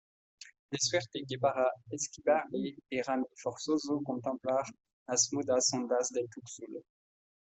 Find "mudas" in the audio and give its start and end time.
5.33-5.65